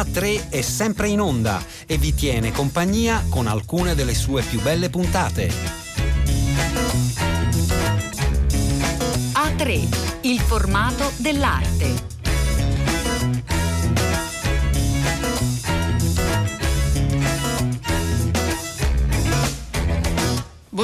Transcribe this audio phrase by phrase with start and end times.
[0.00, 4.88] A3 è sempre in onda e vi tiene compagnia con alcune delle sue più belle
[4.88, 5.52] puntate.
[9.34, 12.19] A3, il formato dell'arte.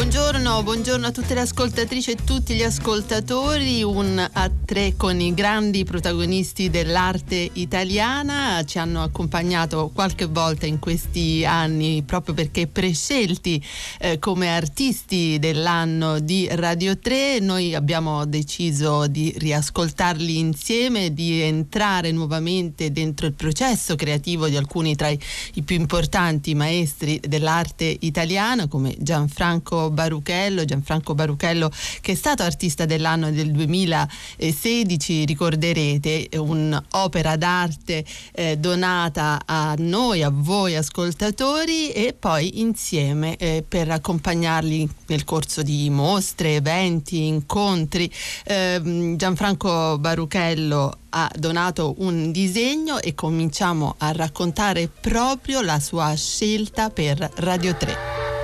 [0.06, 5.34] Buongiorno, buongiorno, a tutte le ascoltatrici e tutti gli ascoltatori, un a tre con i
[5.34, 13.60] grandi protagonisti dell'arte italiana, ci hanno accompagnato qualche volta in questi anni proprio perché prescelti
[13.98, 22.12] eh, come artisti dell'anno di Radio 3, noi abbiamo deciso di riascoltarli insieme, di entrare
[22.12, 25.18] nuovamente dentro il processo creativo di alcuni tra i,
[25.64, 31.72] più importanti maestri dell'arte italiana come Gianfranco Baruchello, Gianfranco Baruchello
[32.02, 40.30] che è stato artista dell'anno del 2016, ricorderete, un'opera d'arte eh, donata a noi, a
[40.30, 48.12] voi ascoltatori e poi insieme eh, per accompagnarli nel corso di mostre, eventi, incontri.
[48.44, 56.90] Eh, Gianfranco Baruchello ha donato un disegno e cominciamo a raccontare proprio la sua scelta
[56.90, 58.35] per Radio 3.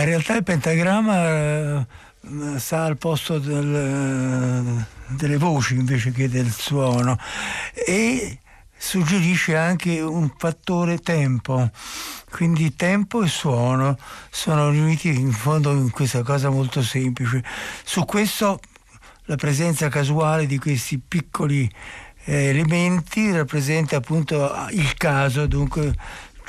[0.00, 1.86] In realtà il pentagramma eh,
[2.56, 7.18] sta al posto del, delle voci invece che del suono
[7.74, 8.38] e
[8.76, 11.70] suggerisce anche un fattore tempo.
[12.30, 13.98] Quindi tempo e suono
[14.30, 17.44] sono riuniti in fondo in questa cosa molto semplice.
[17.84, 18.60] Su questo
[19.24, 21.70] la presenza casuale di questi piccoli
[22.24, 25.94] eh, elementi rappresenta appunto il caso, dunque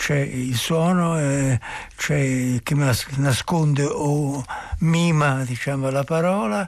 [0.02, 1.60] c'è il suono eh,
[1.96, 4.44] c'è che nasconde o
[4.80, 6.68] mima diciamo, la parola,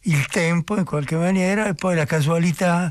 [0.00, 2.90] il tempo in qualche maniera e poi la casualità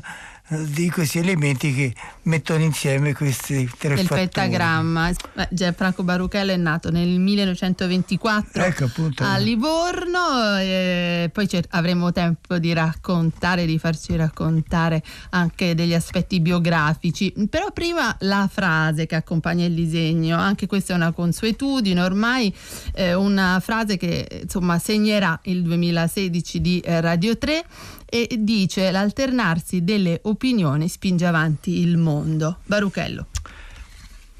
[0.58, 4.28] di questi elementi che mettono insieme questi tre del fattori.
[4.28, 5.10] pentagramma.
[5.50, 9.24] Gianfranco Baruchello è nato nel 1924 ecco, appunto.
[9.24, 17.32] a Livorno e poi avremo tempo di raccontare, di farci raccontare anche degli aspetti biografici.
[17.48, 22.54] Però prima la frase che accompagna il disegno, anche questa è una consuetudine ormai,
[22.94, 27.64] eh, una frase che insomma segnerà il 2016 di eh, Radio 3
[28.12, 32.58] e dice l'alternarsi delle opinioni spinge avanti il mondo.
[32.66, 33.28] Baruchello.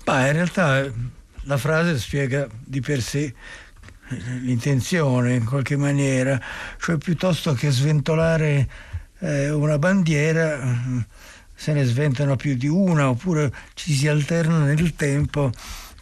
[0.04, 0.92] Beh, in realtà
[1.44, 3.32] la frase spiega di per sé
[4.42, 6.38] l'intenzione in qualche maniera,
[6.78, 8.68] cioè piuttosto che sventolare
[9.20, 10.60] eh, una bandiera
[11.54, 15.50] se ne sventano più di una oppure ci si alterna nel tempo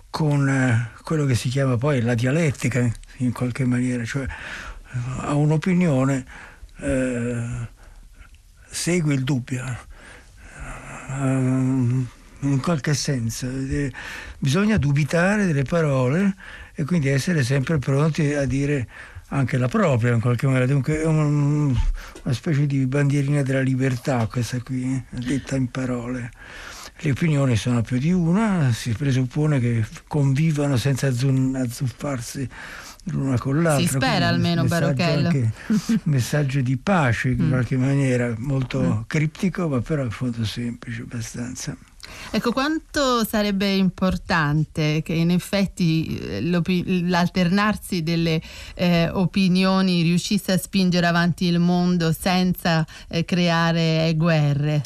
[0.09, 4.27] con eh, quello che si chiama poi la dialettica in qualche maniera, cioè
[5.21, 6.49] ha un'opinione
[6.81, 7.69] eh,
[8.69, 9.65] segue il dubbio.
[11.09, 12.07] Uh,
[12.41, 13.49] in qualche senso.
[13.49, 13.93] Eh,
[14.39, 16.35] bisogna dubitare delle parole
[16.75, 18.89] e quindi essere sempre pronti a dire
[19.29, 20.67] anche la propria in qualche maniera.
[20.67, 21.77] Dunque è un,
[22.23, 26.31] una specie di bandierina della libertà questa qui detta in parole.
[27.03, 32.49] Le opinioni sono più di una si presuppone che convivano senza azzuffarsi
[33.05, 33.87] l'una con l'altra.
[33.87, 35.29] Si spera almeno Barochello.
[35.29, 35.51] Un
[36.05, 37.49] messaggio di pace in mm.
[37.49, 39.01] qualche maniera, molto mm.
[39.07, 41.77] criptico, ma però in fondo semplice abbastanza.
[42.31, 48.41] Ecco, quanto sarebbe importante che in effetti eh, l'alternarsi delle
[48.75, 54.83] eh, opinioni riuscisse a spingere avanti il mondo senza eh, creare guerre?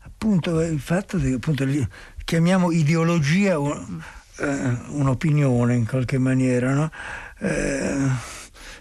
[0.00, 1.66] Appunto, il fatto che appunto,
[2.24, 4.00] chiamiamo ideologia un,
[4.38, 6.90] eh, un'opinione in qualche maniera, no?
[7.38, 8.08] Eh,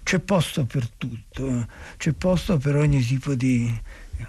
[0.04, 1.68] c'è posto per tutto,
[1.98, 3.74] c'è posto per ogni tipo di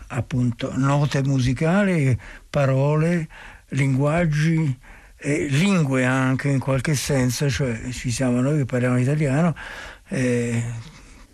[0.09, 3.28] appunto note musicali, parole,
[3.69, 4.78] linguaggi,
[5.19, 9.54] e lingue anche in qualche senso, cioè ci siamo noi che parliamo italiano,
[10.09, 10.62] eh,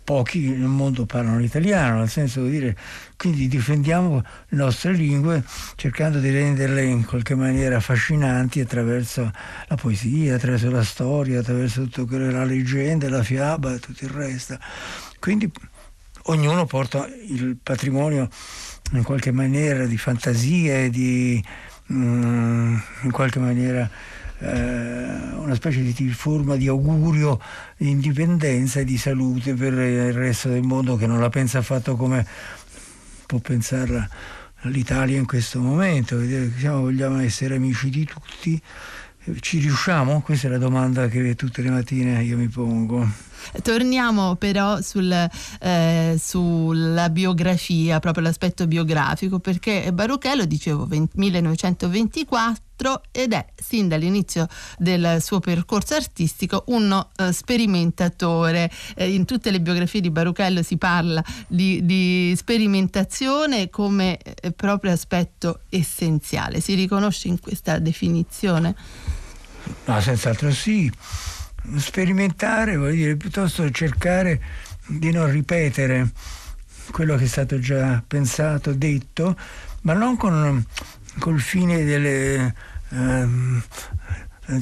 [0.03, 2.77] pochi nel mondo parlano l'italiano, nel senso di dire
[3.23, 5.45] quindi difendiamo le nostre lingue
[5.77, 9.31] cercando di renderle in qualche maniera affascinanti attraverso
[9.69, 14.09] la poesia, attraverso la storia, attraverso tutto quello la leggenda, la fiaba e tutto il
[14.09, 14.57] resto.
[15.21, 15.49] Quindi
[16.23, 18.27] ognuno porta il patrimonio
[18.91, 21.41] in qualche maniera di fantasia e di
[21.93, 23.89] mm, in qualche maniera
[24.39, 25.05] eh,
[25.37, 27.39] una specie di forma di augurio
[27.77, 31.95] di indipendenza e di salute per il resto del mondo che non la pensa affatto
[31.95, 32.25] come
[33.33, 34.07] può pensare
[34.63, 36.17] l'Italia in questo momento.
[36.19, 38.61] Diciamo, vogliamo essere amici di tutti
[39.39, 40.21] ci riusciamo?
[40.21, 43.07] Questa è la domanda che tutte le mattine io mi pongo.
[43.61, 52.63] Torniamo però sul, eh, sulla biografia, proprio l'aspetto biografico, perché Baruchello, dicevo, 20, 1924
[53.11, 54.47] ed è sin dall'inizio
[54.77, 58.69] del suo percorso artistico uno uh, sperimentatore.
[58.95, 64.91] Eh, in tutte le biografie di Baruchello si parla di, di sperimentazione come eh, proprio
[64.91, 66.59] aspetto essenziale.
[66.59, 68.75] Si riconosce in questa definizione?
[69.85, 70.91] No, senz'altro sì
[71.77, 74.41] sperimentare, vuol dire piuttosto cercare
[74.85, 76.11] di non ripetere
[76.91, 79.37] quello che è stato già pensato, detto,
[79.81, 80.65] ma non con
[81.19, 82.53] col fine delle,
[82.93, 83.63] ehm,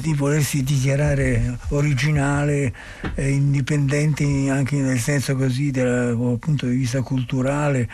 [0.00, 2.72] di volersi dichiarare originale
[3.14, 7.88] e indipendente anche nel senso così dal punto di vista culturale.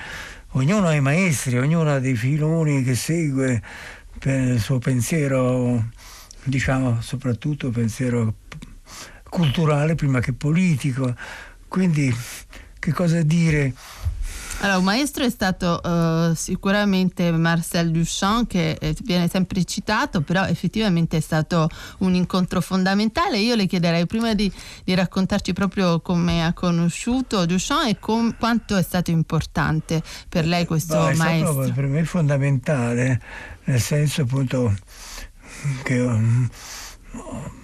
[0.53, 3.63] Ognuno ha i maestri, ognuno ha dei filoni che segue
[4.19, 5.91] per il suo pensiero,
[6.45, 8.35] diciamo soprattutto pensiero
[9.29, 11.15] culturale prima che politico.
[11.69, 12.15] Quindi
[12.79, 13.73] che cosa dire?
[14.61, 20.45] Allora, un maestro è stato uh, sicuramente Marcel Duchamp che eh, viene sempre citato, però
[20.47, 21.69] effettivamente è stato
[21.99, 23.39] un incontro fondamentale.
[23.39, 24.51] Io le chiederei prima di,
[24.83, 30.67] di raccontarci proprio come ha conosciuto Duchamp e com, quanto è stato importante per lei
[30.67, 31.71] questo Beh, maestro.
[31.73, 33.21] per me è fondamentale,
[33.65, 34.75] nel senso appunto
[35.85, 36.01] che...
[36.01, 36.51] Um,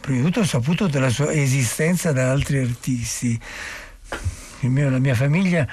[0.01, 3.39] prima di tutto ho saputo della sua esistenza da altri artisti.
[4.61, 5.69] Mio, la mia famiglia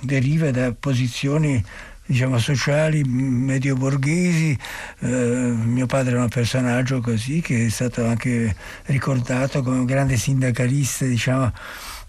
[0.00, 1.62] deriva da posizioni
[2.06, 4.56] diciamo, sociali medio borghesi.
[5.00, 8.54] Eh, mio padre era un personaggio così che è stato anche
[8.86, 11.52] ricordato come un grande sindacalista diciamo,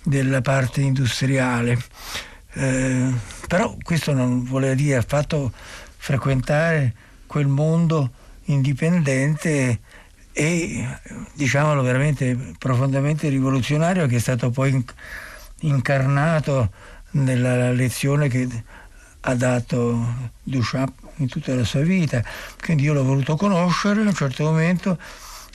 [0.04, 1.78] della parte industriale.
[2.54, 3.12] Eh,
[3.48, 5.52] però questo non voleva dire affatto
[5.98, 6.94] frequentare
[7.26, 8.12] quel mondo
[8.46, 9.80] indipendente
[10.32, 10.88] e
[11.34, 14.84] diciamolo veramente profondamente rivoluzionario che è stato poi
[15.62, 16.72] incarnato
[17.16, 18.48] nella lezione che
[19.22, 22.24] ha dato Duchamp in tutta la sua vita.
[22.62, 24.98] Quindi io l'ho voluto conoscere a un certo momento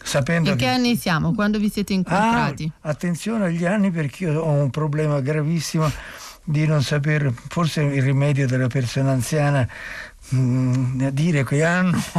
[0.03, 0.51] sapendo...
[0.51, 0.71] In che, che...
[0.71, 1.35] anni siamo?
[1.35, 2.71] Quando vi siete incontrati?
[2.81, 5.91] Ah, attenzione agli anni perché io ho un problema gravissimo
[6.43, 9.69] di non sapere, forse il rimedio della persona anziana
[10.33, 12.01] Mm, a dire che hanno,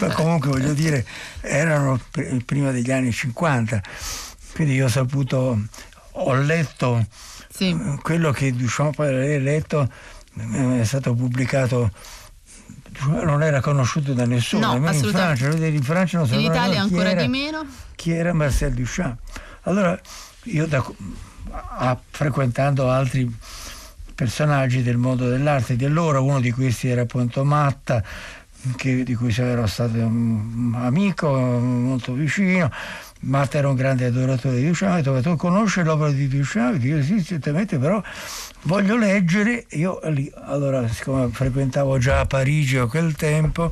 [0.00, 1.04] ma comunque voglio dire,
[1.42, 2.00] erano
[2.46, 3.82] prima degli anni 50,
[4.54, 5.60] quindi io ho saputo,
[6.12, 7.06] ho letto
[7.60, 7.76] sì.
[8.00, 9.86] Quello che Duchamp aveva letto,
[10.38, 11.90] eh, è stato pubblicato
[13.02, 17.22] non era conosciuto da nessuno, no, in Francia, in Francia non in Italia ancora era,
[17.22, 17.66] di meno.
[17.94, 19.18] Chi era Marcel Duchamp?
[19.62, 19.98] Allora
[20.44, 20.84] io da,
[21.50, 23.32] a, frequentando altri
[24.14, 28.02] personaggi del mondo dell'arte di allora, uno di questi era appunto Matta,
[28.76, 32.70] che, di cui ero stato un amico molto vicino.
[33.22, 36.82] Matta era un grande adoratore di Duchamp, ho detto, tu conosci l'opera di Duchamp?
[36.82, 38.02] Io sì, certamente, però
[38.62, 39.66] voglio leggere.
[39.70, 43.70] Io lì, allora, siccome frequentavo già a Parigi a quel tempo,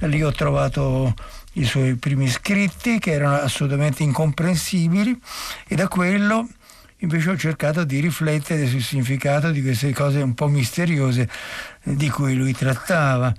[0.00, 1.14] lì ho trovato
[1.54, 5.18] i suoi primi scritti che erano assolutamente incomprensibili
[5.66, 6.48] e da quello
[6.98, 11.28] invece ho cercato di riflettere sul significato di queste cose un po' misteriose
[11.82, 13.32] di cui lui trattava.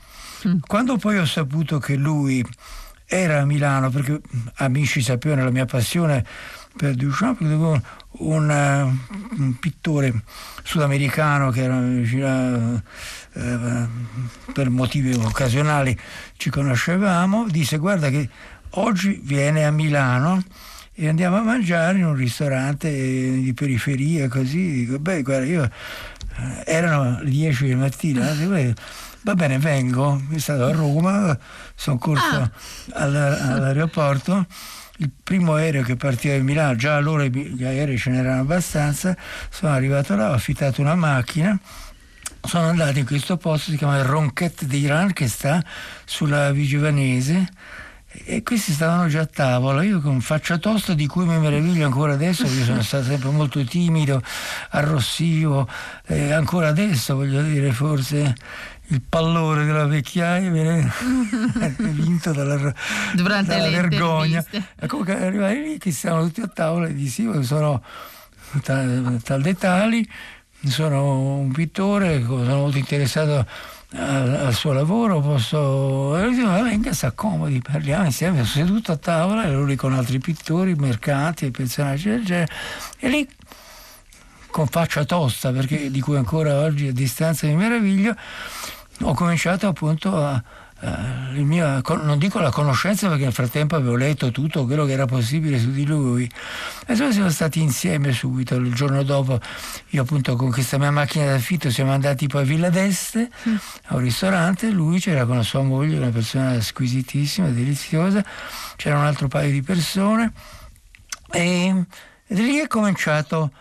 [0.47, 0.59] Mm.
[0.65, 2.43] Quando poi ho saputo che lui
[3.13, 4.21] era a Milano, perché
[4.55, 6.25] amici sapevano la mia passione
[6.77, 8.97] per Duchamp, un, un,
[9.37, 10.23] un pittore
[10.63, 12.81] sudamericano che era
[13.33, 13.87] eh,
[14.53, 15.97] per motivi occasionali
[16.37, 18.29] ci conoscevamo, disse guarda che
[18.71, 20.41] oggi viene a Milano
[20.93, 24.85] e andiamo a mangiare in un ristorante di periferia così.
[24.85, 28.33] Dico beh guarda io eh, erano le 10 di mattina
[29.23, 30.21] va bene vengo.
[30.27, 31.37] Sono stato a Roma
[31.75, 32.51] sono corso ah.
[32.93, 34.45] all'aeroporto.
[34.97, 39.17] Il primo aereo che partiva da Milano già allora gli aerei ce n'erano abbastanza
[39.49, 41.59] sono arrivato là ho affittato una macchina
[42.43, 45.63] sono andato in questo posto si chiama Ronquette d'Iran che sta
[46.05, 47.49] sulla Vigivanese
[48.25, 52.11] e questi stavano già a tavola, io con faccia tosta di cui mi meraviglio ancora
[52.11, 54.21] adesso, perché sono stato sempre molto timido,
[54.71, 55.65] arrossivo,
[56.05, 58.35] e ancora adesso voglio dire forse
[58.91, 60.91] il pallore della vecchiaia viene
[61.77, 62.73] vinto dalla,
[63.13, 64.43] Durante dalla vergogna.
[64.87, 67.81] Comunque arrivai lì che stavano tutti a tavola e dissi io sono
[68.63, 70.05] tal, tal dettagli,
[70.65, 73.45] sono un pittore, sono molto interessato
[73.93, 79.75] al, suo lavoro, posso venga, si accomodi, parliamo insieme, sono seduto a tavola e lui
[79.75, 82.51] con altri pittori, mercanti, personaggi del genere,
[82.99, 83.27] e lì
[84.49, 88.15] con faccia tosta, perché di cui ancora oggi a distanza mi meraviglio,
[89.01, 90.41] ho cominciato appunto a,
[90.81, 95.05] uh, mio, non dico la conoscenza perché nel frattempo avevo letto tutto quello che era
[95.05, 96.23] possibile su di lui.
[96.85, 98.55] E insomma siamo stati insieme subito.
[98.55, 99.39] Il giorno dopo
[99.89, 103.29] io appunto con questa mia macchina d'affitto siamo andati poi a Villa d'Este,
[103.85, 108.23] a un ristorante, lui c'era con la sua moglie, una persona squisitissima, deliziosa,
[108.75, 110.33] c'era un altro paio di persone
[111.31, 111.85] e,
[112.27, 113.51] e lì è cominciato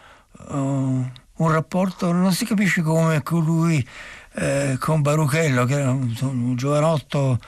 [0.48, 3.86] uh, un rapporto, non si capisce come con lui
[4.34, 7.38] eh, con Baruchello, che era un, un giovanotto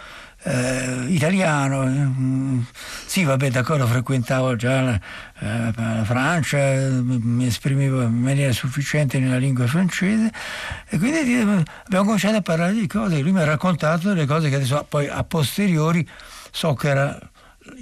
[0.45, 1.85] eh, italiano.
[1.85, 2.65] Eh,
[3.07, 5.01] sì, vabbè, d'accordo, frequentavo già la,
[5.41, 10.33] eh, la, Francia, mi esprimevo in maniera sufficiente nella lingua francese
[10.89, 11.65] e quindi abbiamo
[12.05, 13.21] cominciato a parlare di cose.
[13.21, 16.07] Lui mi ha raccontato delle cose che adesso poi a posteriori
[16.51, 17.19] so che era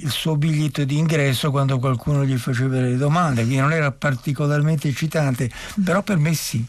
[0.03, 4.89] il suo biglietto di ingresso quando qualcuno gli faceva delle domande, quindi non era particolarmente
[4.89, 5.51] eccitante,
[5.83, 6.65] però per me sì.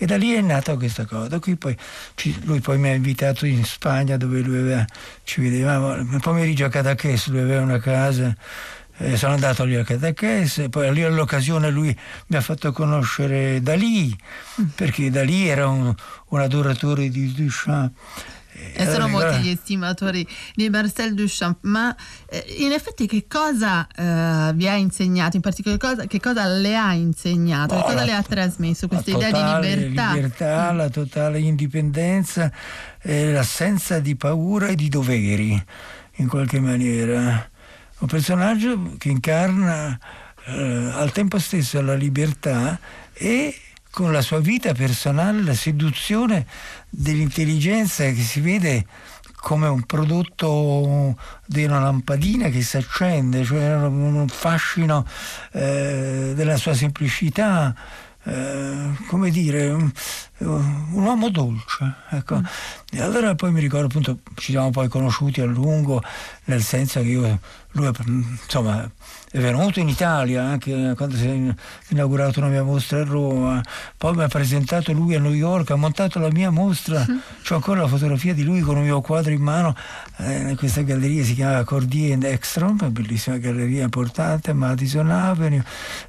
[0.00, 1.40] E da lì è nata questa cosa.
[1.40, 1.76] Qui poi,
[2.42, 4.84] lui poi mi ha invitato in Spagna dove lui aveva,
[5.24, 8.32] ci vedevamo, il pomeriggio a Cadaqués, lui aveva una casa.
[9.00, 11.96] Eh, sono andato lì a Cadaqués, poi lì all'occasione lui
[12.28, 14.16] mi ha fatto conoscere Dalì,
[14.60, 14.64] mm.
[14.76, 15.92] perché Dalì era un,
[16.28, 17.92] un adoratore di Duchamp
[18.72, 21.94] e sono eh, molti gli estimatori di Marcel Duchamp, ma
[22.28, 26.76] eh, in effetti che cosa eh, vi ha insegnato, in particolare cosa, che cosa le
[26.76, 30.14] ha insegnato, oh, che cosa le ha trasmesso questa idea di libertà?
[30.14, 30.76] libertà mm.
[30.76, 32.50] La totale indipendenza,
[33.02, 35.62] eh, l'assenza di paura e di doveri,
[36.16, 37.50] in qualche maniera.
[38.00, 39.98] Un personaggio che incarna
[40.46, 42.78] eh, al tempo stesso la libertà
[43.12, 43.54] e
[43.98, 46.46] con la sua vita personale la seduzione
[46.88, 48.86] dell'intelligenza che si vede
[49.34, 55.04] come un prodotto di una lampadina che si accende, cioè un fascino
[55.50, 57.74] eh, della sua semplicità,
[58.22, 59.76] eh, come dire,
[60.44, 61.94] un, uomo dolce.
[62.10, 62.36] Ecco.
[62.36, 62.44] Mm.
[62.90, 66.02] E allora poi mi ricordo appunto, ci siamo poi conosciuti a lungo,
[66.44, 67.38] nel senso che io,
[67.72, 67.90] lui
[68.42, 68.90] insomma
[69.30, 71.54] è venuto in Italia anche quando si è
[71.88, 73.62] inaugurata una mia mostra a Roma,
[73.96, 77.16] poi mi ha presentato lui a New York, ha montato la mia mostra, mm.
[77.50, 79.76] ho ancora la fotografia di lui con un mio quadro in mano
[80.16, 85.62] eh, in questa galleria, si chiama Cordier and Ekstrom, una bellissima galleria importante, Madison Avenue,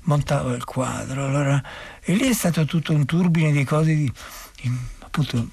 [0.03, 1.61] montava il quadro, allora,
[2.01, 4.11] e lì è stato tutto un turbine di cose di,
[4.61, 5.47] di appunto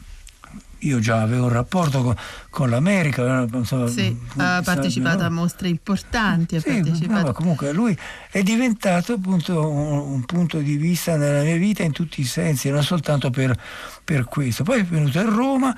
[0.81, 2.15] io già avevo un rapporto con,
[2.51, 3.43] con l'America.
[3.43, 5.27] Eh, insomma, sì, ha partecipato no?
[5.27, 6.61] a mostre importanti.
[6.61, 7.97] Sì, no, comunque lui
[8.31, 12.71] è diventato appunto un, un, punto di vista nella mia vita in tutti i sensi,
[12.71, 13.59] non soltanto per,
[14.05, 14.65] per questo.
[14.65, 15.77] Poi è venuto a Roma,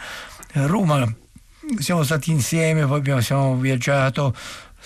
[0.54, 1.10] a Roma
[1.78, 4.34] siamo stati insieme, poi abbiamo, siamo viaggiato,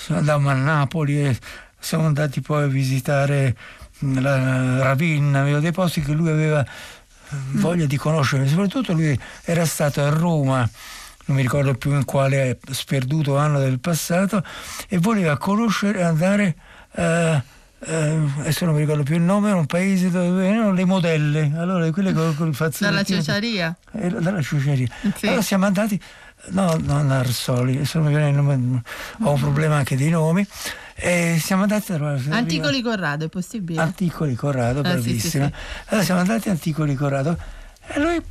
[0.09, 1.39] andammo a Napoli e
[1.79, 3.57] siamo andati poi a visitare
[4.01, 6.65] la Ravenna, dei posti che lui aveva
[7.53, 10.69] voglia di conoscermi, soprattutto lui era stato a Roma
[11.25, 14.43] non mi ricordo più in quale sperduto anno del passato
[14.89, 16.57] e voleva conoscere andare
[16.95, 17.43] eh,
[17.85, 21.53] eh, adesso non mi ricordo più il nome era un paese dove erano le modelle
[21.57, 23.77] allora quelle con, con il fazzolettino dalla ciociaria?
[23.93, 24.89] Eh, dalla ciociaria.
[25.17, 25.27] Sì.
[25.27, 26.01] allora siamo andati
[26.51, 30.47] no non Arsoli ho un problema anche dei nomi
[31.05, 31.97] e siamo andati a
[32.29, 33.81] Anticoli Corrado, è possibile?
[33.81, 35.47] Anticoli Corrado, ah, bravissima.
[35.47, 35.85] Sì, sì, sì.
[35.87, 37.37] Allora siamo andati a Anticoli Corrado
[37.89, 38.23] e lui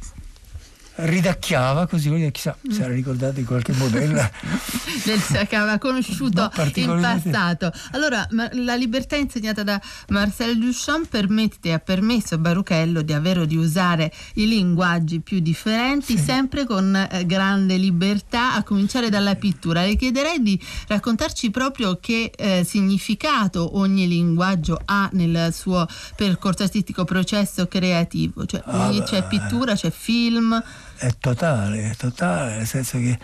[0.96, 4.30] ridacchiava così, chissà se era ricordato di qualche modella
[5.06, 7.72] del che aveva conosciuto in passato.
[7.92, 9.80] Allora, la libertà insegnata da
[10.10, 15.40] Marcel Duchamp permette, ha permesso a Baruchello di avere o di usare i linguaggi più
[15.40, 16.24] differenti, sì.
[16.24, 19.86] sempre con eh, grande libertà, a cominciare dalla pittura.
[19.86, 27.06] Le chiederei di raccontarci proprio che eh, significato ogni linguaggio ha nel suo percorso artistico,
[27.06, 28.46] processo creativo.
[28.46, 30.62] Cioè, ah, c'è pittura, c'è film
[31.02, 33.18] è totale, è totale, nel senso che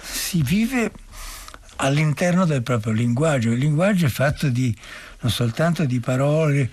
[0.00, 0.90] si vive
[1.76, 3.50] all'interno del proprio linguaggio.
[3.50, 4.74] Il linguaggio è fatto di,
[5.20, 6.70] non soltanto di parole,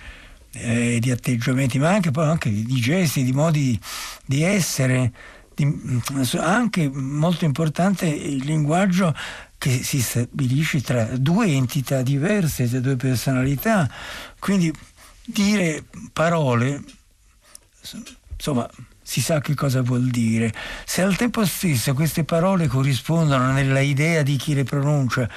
[0.52, 3.78] eh, di atteggiamenti, ma anche, anche di gesti, di modi
[4.24, 5.12] di essere.
[5.54, 6.00] Di,
[6.38, 9.14] anche molto importante il linguaggio
[9.58, 13.90] che si stabilisce tra due entità diverse, tra due personalità.
[14.38, 14.72] Quindi
[15.22, 16.82] dire parole,
[18.36, 18.68] insomma,
[19.10, 20.54] si sa che cosa vuol dire.
[20.84, 25.28] Se al tempo stesso queste parole corrispondono nella idea di chi le pronuncia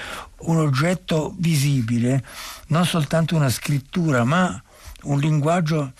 [0.41, 2.23] un oggetto visibile,
[2.67, 4.61] non soltanto una scrittura, ma
[5.05, 5.91] un linguaggio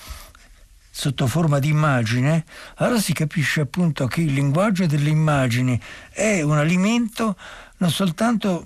[0.92, 6.60] sotto forma di immagine, allora si capisce appunto che il linguaggio delle immagini è un
[6.60, 7.36] alimento
[7.78, 8.66] non soltanto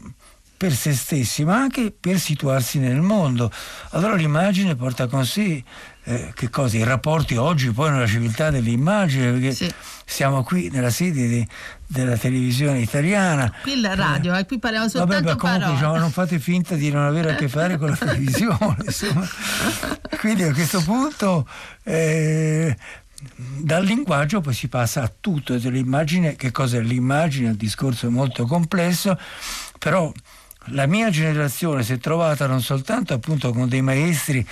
[0.57, 3.51] per se stessi, ma anche per situarsi nel mondo.
[3.91, 5.63] Allora l'immagine porta con sé
[6.09, 6.77] eh, che cosa?
[6.77, 9.71] I rapporti oggi poi nella civiltà dell'immagine, perché sì.
[10.05, 11.47] siamo qui nella sede di,
[11.85, 13.53] della televisione italiana.
[13.61, 17.03] Qui la radio, eh, qui parliamo soltanto Vabbè, comunque, diciamo, non fate finta di non
[17.03, 18.77] avere a che fare con la televisione.
[18.85, 19.27] insomma.
[20.17, 21.45] Quindi a questo punto
[21.83, 22.75] eh,
[23.57, 27.49] dal linguaggio poi si passa a tutto, dell'immagine, che cosa è l'immagine?
[27.49, 29.19] Il discorso è molto complesso,
[29.77, 30.09] però
[30.71, 34.45] la mia generazione si è trovata non soltanto appunto con dei maestri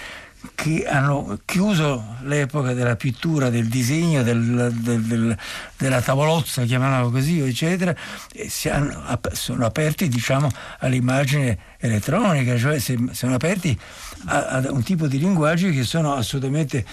[0.53, 5.37] che hanno chiuso l'epoca della pittura, del disegno, del, del, del,
[5.75, 7.95] della tavolozza, chiamiamola così, eccetera,
[8.31, 13.77] e hanno, sono aperti diciamo, all'immagine elettronica, cioè sono aperti
[14.25, 16.85] a, un tipo di linguaggi che sono assolutamente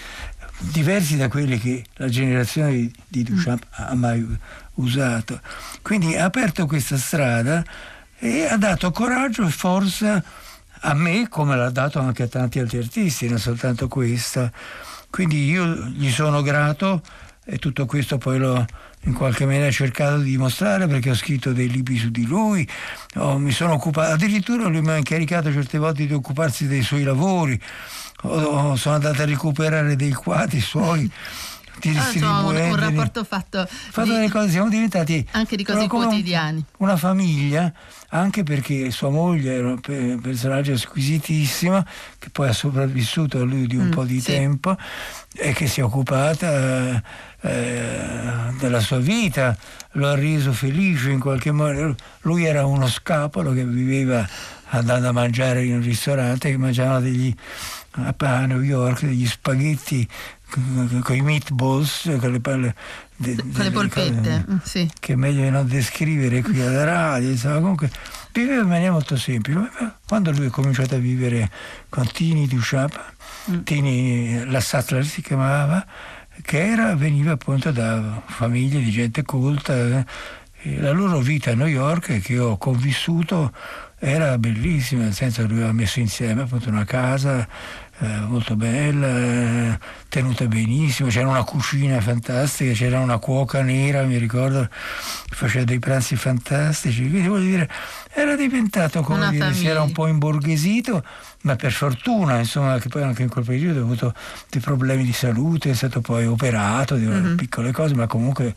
[0.59, 4.25] diversi da quelli che la generazione di, di Duchamp ha mai
[4.75, 5.39] usato.
[5.81, 7.63] Quindi ha aperto questa strada
[8.23, 10.23] e ha dato coraggio e forza
[10.79, 14.49] a me come l'ha dato anche a tanti altri artisti, non soltanto questa.
[15.09, 17.01] Quindi io gli sono grato
[17.43, 18.65] e tutto questo poi l'ho
[19.01, 22.65] in qualche maniera cercato di dimostrare perché ho scritto dei libri su di lui,
[23.15, 27.03] oh, mi sono occupato, addirittura lui mi ha incaricato certe volte di occuparsi dei suoi
[27.03, 27.59] lavori,
[28.21, 31.11] oh, sono andato a recuperare dei quadri suoi
[32.21, 36.63] ah, un, un, rapporto fatto, fatto di, delle cose, siamo diventati anche di cose quotidiane.
[36.77, 37.71] Una famiglia,
[38.09, 41.83] anche perché sua moglie era un personaggio squisitissimo,
[42.19, 44.31] che poi ha sopravvissuto a lui di un mm, po' di sì.
[44.31, 44.77] tempo
[45.35, 47.01] e che si è occupata
[47.41, 49.57] eh, della sua vita,
[49.93, 51.95] lo ha reso felice in qualche modo.
[52.21, 54.27] Lui era uno scapolo che viveva
[54.69, 57.35] andando a mangiare in un ristorante, che mangiava degli
[57.95, 60.07] a New York degli spaghetti
[61.01, 62.75] con i meatballs, con le palle
[63.15, 64.91] de, con le polpette, cose, sì.
[64.99, 67.89] che è meglio non descrivere qui alla radio, insomma, comunque
[68.31, 69.71] viveva in maniera molto semplice.
[70.07, 71.49] Quando lui ha cominciato a vivere
[71.89, 73.13] con Tini Duchamp,
[73.51, 73.59] mm.
[73.63, 75.85] Tini la Sattler si chiamava,
[76.41, 79.73] che era, veniva appunto da famiglie di gente colta.
[79.73, 80.05] Eh,
[80.79, 83.51] la loro vita a New York, che ho convissuto,
[83.99, 87.47] era bellissima, nel senso che lui aveva messo insieme appunto una casa
[87.99, 89.79] eh, molto bella, eh,
[90.09, 96.15] tenuta benissimo, c'era una cucina fantastica, c'era una cuoca nera, mi ricordo, faceva dei pranzi
[96.15, 97.69] fantastici, quindi voglio dire,
[98.11, 101.03] era diventato come dire, si era un po' imborghesito,
[101.43, 104.13] ma per fortuna, insomma, che poi anche in quel periodo ha avuto
[104.49, 107.35] dei problemi di salute, è stato poi operato di mm-hmm.
[107.35, 108.55] piccole cose, ma comunque...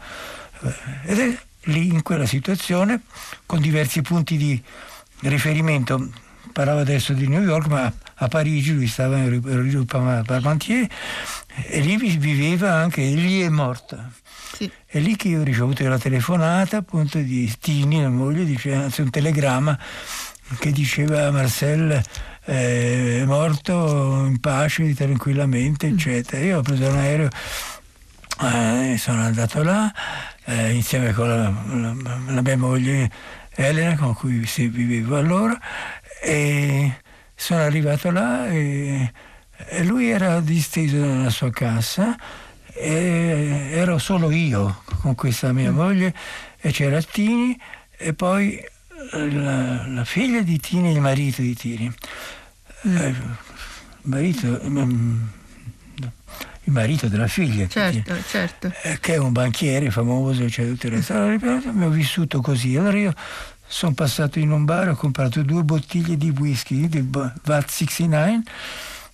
[0.62, 3.03] Eh, ed è lì in quella situazione,
[3.44, 4.62] con diversi punti di
[5.22, 6.09] riferimento,
[6.52, 10.87] parlava adesso di New York, ma a Parigi, lui stava in Rue Parmentier
[11.68, 14.11] e lì viveva anche, lì è morta.
[14.52, 14.70] Sì.
[14.87, 19.02] È lì che io ho ricevuto la telefonata appunto di Tini, la moglie, diceva, anzi
[19.02, 19.78] un telegramma
[20.59, 22.02] che diceva Marcel
[22.44, 25.92] eh, è morto in pace, tranquillamente, mm.
[25.92, 26.42] eccetera.
[26.42, 27.28] Io ho preso un aereo,
[28.40, 29.92] eh, sono andato là
[30.44, 33.11] eh, insieme con la, la, la, mia moglie
[33.54, 35.59] Elena, con cui vivevo allora,
[36.22, 37.00] e
[37.35, 39.12] sono arrivato là e,
[39.68, 42.16] e lui era disteso nella sua cassa
[42.72, 45.74] e ero solo io con questa mia mm.
[45.74, 46.14] moglie
[46.59, 47.59] e c'era Tini
[47.96, 48.62] e poi
[49.12, 51.92] la, la figlia di Tini e il marito di Tini.
[52.87, 52.96] Mm.
[52.96, 53.16] Eh, il
[54.02, 55.22] marito, mm,
[56.64, 58.72] il marito della figlia certo, certo.
[58.83, 61.35] Eh, che è un banchiere famoso cioè, tutte le storie.
[61.35, 63.14] Abbiamo vissuto così allora io
[63.66, 68.42] sono passato in un bar, ho comprato due bottiglie di whisky di VAT 69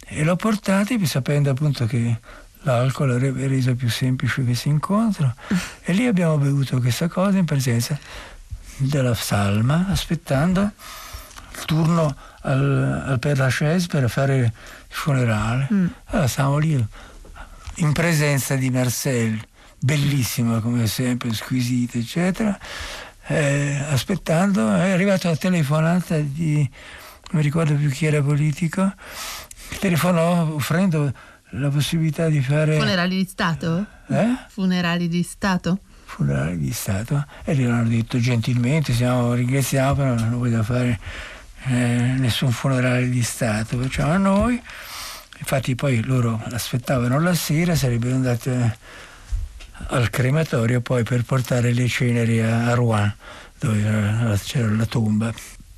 [0.04, 2.18] e l'ho portati sapendo appunto che
[2.62, 5.34] l'alcol avrebbe reso più semplice questo incontro
[5.82, 7.98] e lì abbiamo bevuto questa cosa in presenza
[8.76, 10.70] della salma aspettando
[11.54, 14.52] il turno al, al Père Lachaise per fare il
[14.88, 15.68] funerale.
[15.72, 15.86] Mm.
[16.06, 16.86] Allora stavamo lì
[17.76, 19.40] in presenza di Marcel,
[19.78, 22.58] bellissima come sempre, squisita, eccetera
[23.26, 28.92] eh, aspettando, è arrivata la telefonata di, non mi ricordo più chi era politico,
[29.78, 31.12] telefonò offrendo
[31.50, 32.78] la possibilità di fare...
[32.78, 33.86] Funerali di Stato?
[34.08, 34.36] Eh?
[34.48, 35.78] Funerali di Stato?
[36.04, 37.24] Funerali di Stato.
[37.44, 40.98] E gli hanno detto gentilmente, siamo, ringraziamo, però non voglio fare
[41.64, 44.60] eh, nessun funerale di Stato, facciamo a noi.
[45.38, 48.78] Infatti poi loro aspettavano la sera, sarebbero andate
[49.88, 53.14] al crematorio poi per portare le ceneri a Rouen
[53.58, 55.32] dove c'era la tomba.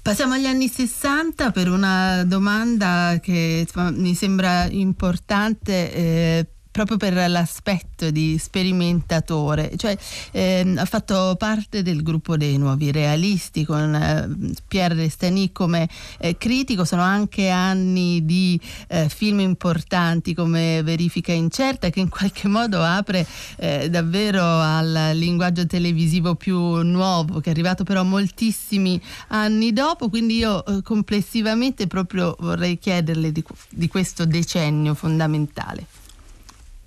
[0.04, 8.10] Passiamo agli anni 60 per una domanda che mi sembra importante eh, proprio per l'aspetto
[8.10, 9.96] di sperimentatore, cioè
[10.32, 16.36] ehm, ha fatto parte del gruppo dei nuovi realisti con eh, Pierre Restani come eh,
[16.36, 22.82] critico, sono anche anni di eh, film importanti come Verifica incerta che in qualche modo
[22.82, 23.24] apre
[23.58, 30.38] eh, davvero al linguaggio televisivo più nuovo che è arrivato però moltissimi anni dopo, quindi
[30.38, 35.93] io eh, complessivamente proprio vorrei chiederle di, di questo decennio fondamentale.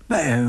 [0.07, 0.41] Beh,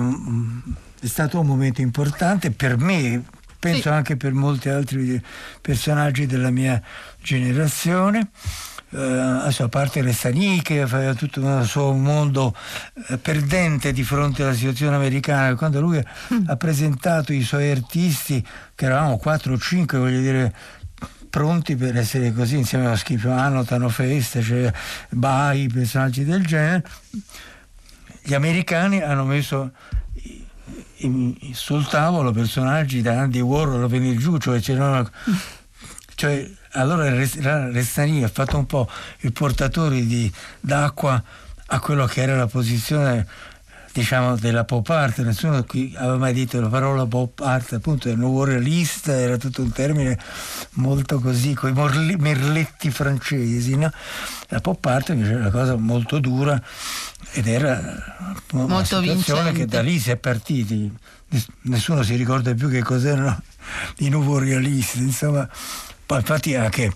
[1.00, 3.24] è stato un momento importante per me,
[3.58, 3.88] penso sì.
[3.88, 5.20] anche per molti altri
[5.60, 6.80] personaggi della mia
[7.20, 8.30] generazione.
[8.90, 12.56] Uh, a parte Restani che aveva tutto il suo mondo
[12.94, 16.44] uh, perdente di fronte alla situazione americana quando lui mm.
[16.46, 18.42] ha presentato i suoi artisti
[18.74, 20.54] che eravamo 4 o 5 voglio dire
[21.28, 24.72] pronti per essere così insieme a Schifo Annotano Feste cioè
[25.10, 26.82] Bai personaggi del genere
[28.28, 29.70] gli americani hanno messo
[31.52, 35.10] sul tavolo personaggi da Andy Warhol a venire giù, cioè c'erano
[36.14, 38.86] cioè, allora Restani ha fatto un po'
[39.20, 41.22] il portatore di, d'acqua
[41.68, 43.26] a quello che era la posizione
[43.98, 48.16] diciamo della pop art nessuno qui aveva mai detto la parola pop art appunto il
[48.16, 50.16] nuovo realista era tutto un termine
[50.74, 53.90] molto così con i merletti francesi no?
[54.48, 56.60] la pop art invece era una cosa molto dura
[57.32, 57.80] ed era
[58.52, 59.52] una molto situazione vincente.
[59.52, 60.92] che da lì si è partiti
[61.62, 63.42] nessuno si ricorda più che cos'erano
[63.98, 65.48] i nuovo realisti insomma
[66.06, 66.92] poi infatti anche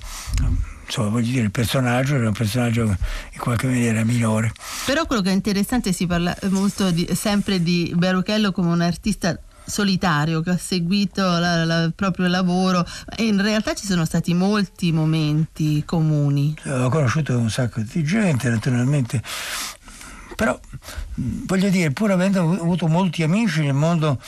[0.92, 4.52] insomma, voglio dire, il personaggio era un personaggio in qualche maniera minore.
[4.85, 9.38] Però quello che è interessante si parla molto di, sempre di Baruchello come un artista
[9.64, 12.85] solitario che ha seguito la, la, il proprio lavoro
[13.16, 16.55] e in realtà ci sono stati molti momenti comuni.
[16.64, 19.22] Ho conosciuto un sacco di gente naturalmente,
[20.37, 20.59] però
[21.14, 24.20] voglio dire, pur avendo avuto molti amici nel mondo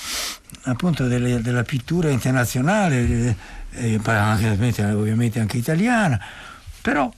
[0.62, 3.36] appunto delle, della pittura internazionale,
[3.72, 4.48] eh, anche,
[4.92, 6.18] ovviamente anche italiana,
[6.84, 7.10] però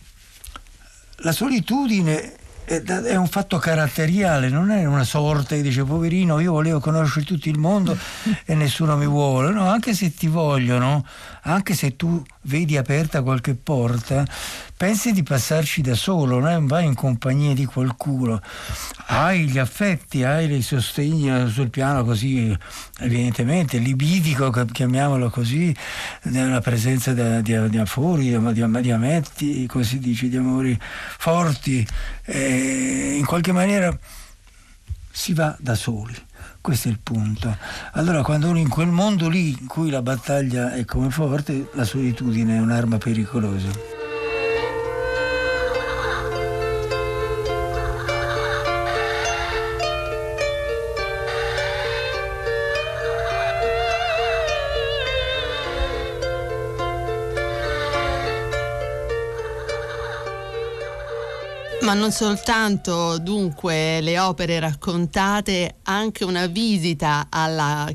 [1.22, 6.79] la solitudine è un fatto caratteriale, non è una sorte che dice poverino io volevo
[6.79, 7.98] conoscere tutto il mondo
[8.44, 11.05] e nessuno mi vuole, no, anche se ti vogliono,
[11.42, 14.24] anche se tu vedi aperta qualche porta,
[14.76, 18.40] pensi di passarci da solo, non vai in compagnia di qualcuno,
[19.06, 22.56] hai gli affetti, hai i sostegni sul piano così
[23.00, 25.74] evidentemente libidico, chiamiamolo così,
[26.24, 31.86] nella presenza di, di, di afori, di, di, ametti, così dice, di amori forti,
[32.26, 33.96] in qualche maniera
[35.10, 36.14] si va da soli.
[36.60, 37.56] Questo è il punto.
[37.92, 41.84] Allora, quando uno in quel mondo lì in cui la battaglia è come forte, la
[41.84, 43.95] solitudine è un'arma pericolosa.
[61.87, 67.88] Ma non soltanto dunque le opere raccontate, anche una visita alla,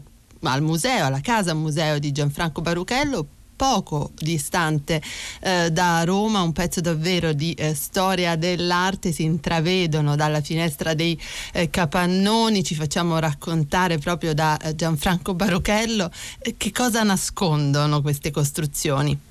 [0.43, 3.27] al museo, alla casa museo di Gianfranco Baruchello
[3.57, 5.01] poco distante
[5.41, 11.19] eh, da Roma, un pezzo davvero di eh, storia dell'arte, si intravedono dalla finestra dei
[11.51, 18.31] eh, capannoni, ci facciamo raccontare proprio da eh, Gianfranco Baruchello eh, che cosa nascondono queste
[18.31, 19.30] costruzioni.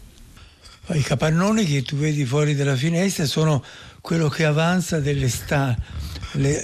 [0.93, 3.63] I capannoni che tu vedi fuori dalla finestra sono
[4.01, 5.77] quello che avanza delle stalle,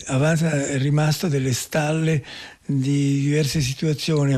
[0.07, 2.25] avanza è rimasto delle stalle
[2.65, 4.37] di diverse situazioni,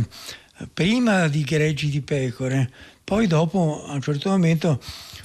[0.74, 2.70] prima di greggi di pecore,
[3.02, 4.78] poi dopo a un certo momento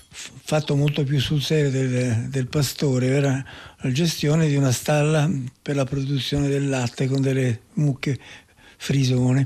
[0.10, 3.44] fatto molto più sul serio del, del, pastore, era
[3.80, 5.30] la gestione di una stalla
[5.62, 8.18] per la produzione del latte con delle mucche
[8.78, 9.46] frisone.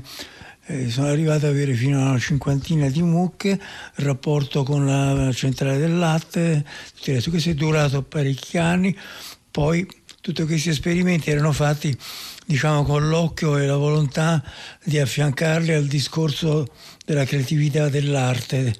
[0.70, 3.58] Eh, sono arrivato ad avere fino a una cinquantina di mucche,
[3.94, 6.62] rapporto con la centrale del latte,
[7.02, 8.94] tutto questo è durato parecchi anni,
[9.50, 9.88] poi
[10.20, 11.96] tutti questi esperimenti erano fatti
[12.44, 14.44] diciamo con l'occhio e la volontà
[14.84, 16.66] di affiancarli al discorso
[17.06, 18.74] della creatività dell'arte.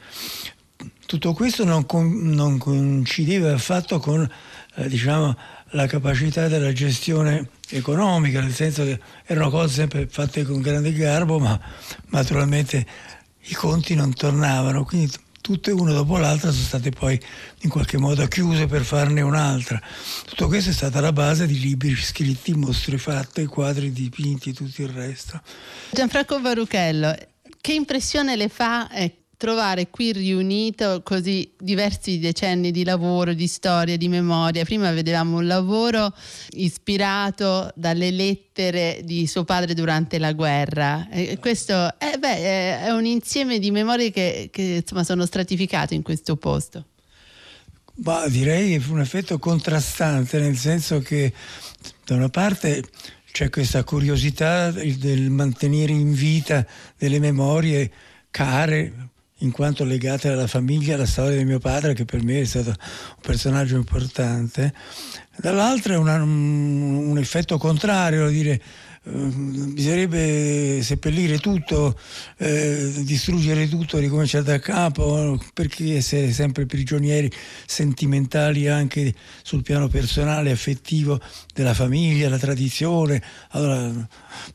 [1.06, 4.30] Tutto questo non, non coincideva affatto con
[4.74, 5.34] eh, diciamo,
[5.70, 11.38] la capacità della gestione economica, nel senso che erano cose sempre fatte con grande garbo,
[11.38, 11.58] ma
[12.10, 12.86] naturalmente
[13.40, 17.18] i conti non tornavano, quindi tutte una dopo l'altra sono state poi
[17.62, 19.80] in qualche modo chiuse per farne un'altra.
[20.26, 24.82] Tutto questo è stata la base di libri scritti, mostre fatte, quadri dipinti e tutto
[24.82, 25.40] il resto.
[25.90, 27.16] Gianfranco Varuchello,
[27.60, 33.96] che impressione le fa eh, trovare qui riunito così diversi decenni di lavoro, di storia,
[33.96, 34.64] di memoria.
[34.64, 36.12] Prima vedevamo un lavoro
[36.50, 41.08] ispirato dalle lettere di suo padre durante la guerra.
[41.08, 46.02] E questo eh beh, è un insieme di memorie che, che insomma, sono stratificate in
[46.02, 46.84] questo posto.
[48.00, 51.32] Ma direi un effetto contrastante, nel senso che
[52.04, 52.82] da una parte
[53.30, 57.90] c'è questa curiosità del mantenere in vita delle memorie
[58.30, 58.92] care,
[59.38, 62.70] in quanto legate alla famiglia, alla storia di mio padre, che per me è stato
[62.70, 62.76] un
[63.20, 64.72] personaggio importante.
[65.36, 68.60] Dall'altra è un, effetto contrario, dire
[69.10, 71.98] bisognerebbe seppellire tutto,
[72.36, 77.30] eh, distruggere tutto, ricominciare da capo, perché essere sempre prigionieri
[77.66, 81.18] sentimentali anche sul piano personale, affettivo
[81.54, 83.22] della famiglia, la tradizione.
[83.50, 83.90] Allora,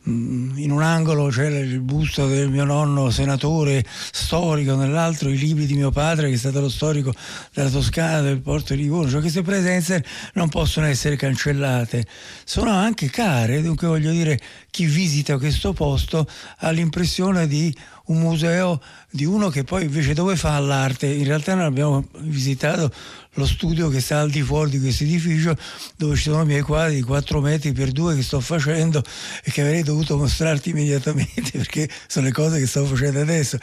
[0.10, 5.66] mm, in un angolo c'era il busto del mio nonno senatore storico, nell'altro i libri
[5.66, 7.13] di mio padre che è stato lo storico
[7.54, 9.10] della Toscana, del porto di Livorno.
[9.10, 12.06] Cioè, queste presenze non possono essere cancellate,
[12.44, 16.27] sono anche care, dunque voglio dire chi visita questo posto
[16.58, 17.75] ha l'impressione di
[18.06, 21.08] un museo di uno che poi invece dove fa l'arte.
[21.08, 22.92] In realtà noi abbiamo visitato
[23.36, 25.56] lo studio che sta al di fuori di questo edificio
[25.96, 29.02] dove ci sono i miei quadri di 4 metri per 2 che sto facendo
[29.44, 33.58] e che avrei dovuto mostrarti immediatamente perché sono le cose che sto facendo adesso.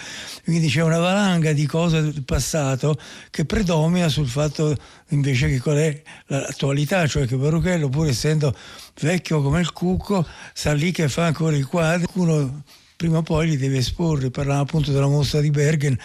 [0.45, 2.99] Quindi c'è una valanga di cose del passato
[3.31, 4.75] che predomina sul fatto
[5.09, 8.55] invece che qual è l'attualità, cioè che Baruchello pur essendo
[9.01, 12.63] vecchio come il cucco sta lì che fa ancora i quadri, uno
[13.01, 14.29] prima o poi li deve esporre.
[14.29, 15.99] Parlavamo appunto della mostra di Bergen.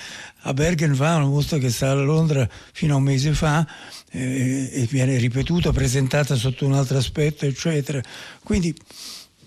[0.43, 3.67] A Bergen va una mostra che sta a Londra fino a un mese fa
[4.11, 8.01] eh, e viene ripetuta, presentata sotto un altro aspetto, eccetera.
[8.41, 8.73] Quindi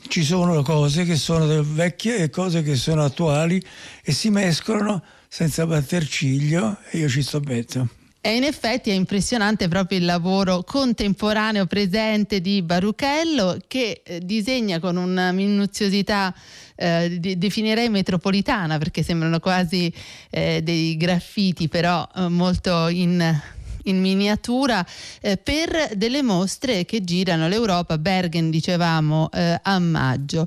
[0.08, 3.64] ci sono cose che sono vecchie e cose che sono attuali
[4.02, 7.97] e si mescolano senza batter ciglio e io ci sto mezzo.
[8.20, 14.80] E in effetti è impressionante proprio il lavoro contemporaneo presente di Baruchello che eh, disegna
[14.80, 16.34] con una minuziosità
[16.74, 19.92] eh, definirei metropolitana perché sembrano quasi
[20.30, 23.40] eh, dei graffiti però eh, molto in
[23.84, 24.84] in miniatura
[25.20, 30.46] eh, per delle mostre che girano l'Europa, Bergen dicevamo eh, a maggio.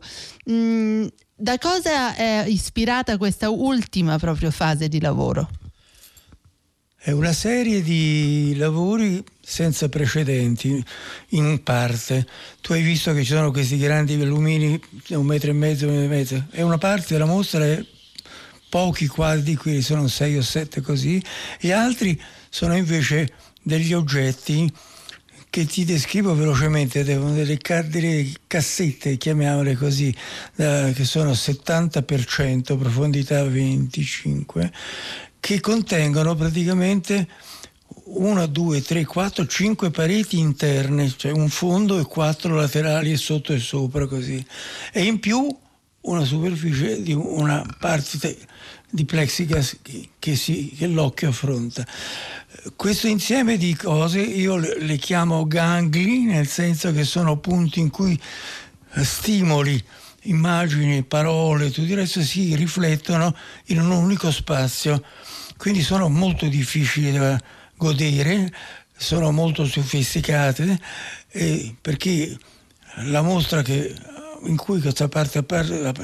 [0.50, 5.50] Mm, da cosa è ispirata questa ultima proprio fase di lavoro?
[7.04, 10.86] È una serie di lavori senza precedenti,
[11.30, 12.28] in parte.
[12.62, 16.06] Tu hai visto che ci sono questi grandi volumini, un metro e mezzo, un metro
[16.06, 17.84] e mezzo, e una parte della mostra è
[18.70, 21.20] pochi quadri, qui sono sei o sette così,
[21.60, 23.34] e altri sono invece
[23.64, 24.72] degli oggetti
[25.50, 30.16] che ti descrivo velocemente, delle, delle cassette, chiamiamole così,
[30.54, 34.72] da, che sono 70%, profondità 25,
[35.42, 37.28] che contengono praticamente
[38.04, 43.60] una, due, tre, quattro, cinque pareti interne, cioè un fondo e quattro laterali sotto e
[43.60, 44.46] sopra così.
[44.94, 45.54] E in più
[46.02, 48.38] una superficie di una parte
[48.90, 49.78] di plexiglass
[50.20, 51.86] che, si, che l'occhio affronta.
[52.76, 58.20] Questo insieme di cose io le chiamo gangli, nel senso che sono punti in cui
[58.94, 59.84] stimoli
[60.24, 63.36] immagini, parole, tutto il resto si riflettono
[63.68, 65.04] in un unico spazio
[65.62, 67.40] quindi sono molto difficili da
[67.78, 68.52] godere,
[68.98, 70.80] sono molto sofisticate
[71.30, 72.36] eh, perché
[73.04, 73.94] la mostra che,
[74.46, 75.46] in cui parte,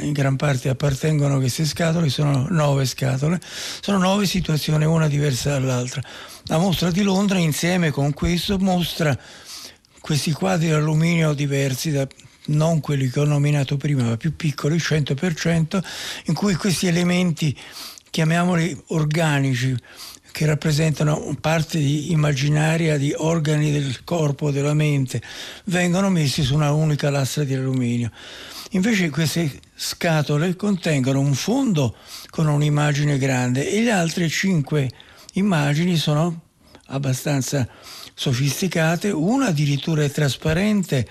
[0.02, 3.42] in gran parte appartengono queste scatole sono nove scatole,
[3.82, 6.04] sono nove situazioni, una diversa dall'altra.
[6.44, 9.18] La mostra di Londra insieme con questo mostra
[10.00, 12.08] questi quadri d'alluminio diversi da,
[12.50, 15.84] non quelli che ho nominato prima, ma più piccoli, 100%,
[16.26, 17.58] in cui questi elementi
[18.18, 19.78] chiamiamoli organici,
[20.32, 25.22] che rappresentano parte di immaginaria di organi del corpo, della mente,
[25.66, 28.10] vengono messi su una unica lastra di alluminio.
[28.72, 31.96] Invece queste scatole contengono un fondo
[32.32, 34.90] con un'immagine grande e le altre cinque
[35.34, 36.42] immagini sono
[36.88, 37.68] abbastanza
[38.16, 41.08] sofisticate, una addirittura è trasparente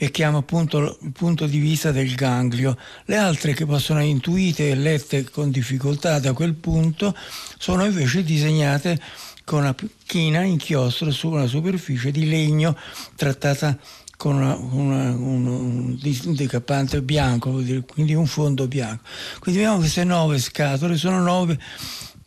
[0.00, 2.78] e chiama appunto il punto di vista del ganglio.
[3.06, 7.16] Le altre che possono essere intuite e lette con difficoltà da quel punto
[7.58, 9.00] sono invece disegnate
[9.44, 9.74] con una
[10.06, 12.76] china inchiostro su una superficie di legno
[13.16, 13.76] trattata
[14.16, 17.50] con una, una, un, un decappante bianco,
[17.86, 19.02] quindi un fondo bianco.
[19.40, 21.58] Quindi abbiamo queste nove scatole, sono nove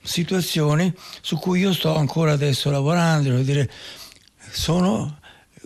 [0.01, 3.69] situazioni su cui io sto ancora adesso lavorando, dire,
[4.51, 5.19] sono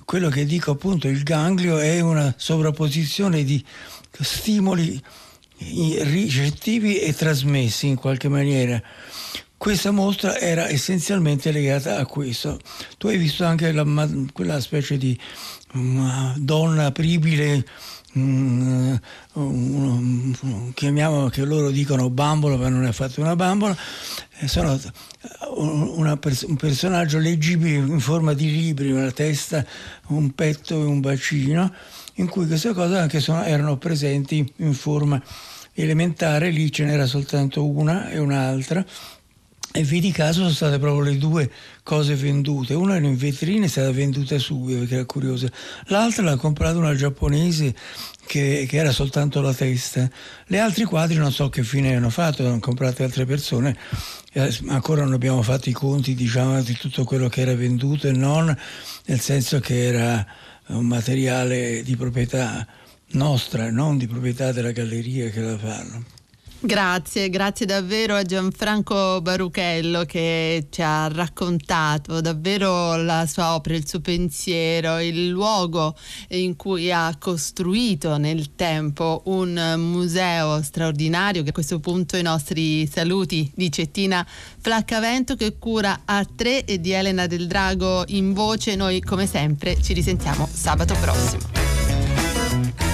[0.05, 3.63] quello che dico appunto, il ganglio è una sovrapposizione di
[4.21, 5.01] stimoli
[5.57, 8.81] ricettivi e trasmessi in qualche maniera.
[9.57, 12.59] questa mostra era essenzialmente legata a questo.
[12.97, 13.85] Tu hai visto anche la,
[14.31, 15.17] quella specie di
[15.73, 17.65] una donna apribile
[18.17, 18.95] Mm,
[20.73, 23.75] chiamiamo che loro dicono bambola ma non è affatto una bambola
[24.45, 24.79] sono
[25.55, 29.65] una, un personaggio leggibile in forma di libri una testa
[30.07, 31.73] un petto e un bacino
[32.15, 35.21] in cui queste cose anche sono, erano presenti in forma
[35.73, 38.85] elementare lì ce n'era soltanto una e un'altra
[39.75, 41.51] e vidi caso sono state proprio le due
[41.83, 42.73] cose vendute.
[42.73, 45.51] Una era in vetrina è stata venduta subito perché era curiosa,
[45.87, 47.75] l'altra l'ha comprata una giapponese
[48.25, 50.09] che, che, era soltanto la testa.
[50.47, 53.75] Le altri quadri non so che fine hanno fatto, hanno comprato altre persone,
[54.31, 58.13] eh, ancora non abbiamo fatto i conti diciamo, di tutto quello che era venduto e
[58.13, 58.57] non,
[59.05, 60.25] nel senso che era
[60.67, 62.65] un materiale di proprietà
[63.11, 66.14] nostra, non di proprietà della galleria che la fanno.
[66.65, 73.87] Grazie, grazie davvero a Gianfranco Baruchello che ci ha raccontato davvero la sua opera, il
[73.87, 75.95] suo pensiero, il luogo
[76.29, 82.87] in cui ha costruito nel tempo un museo straordinario che a questo punto i nostri
[82.87, 88.75] saluti di Cettina Flaccavento che cura a tre e di Elena del Drago in voce.
[88.75, 92.84] Noi come sempre ci risentiamo sabato prossimo.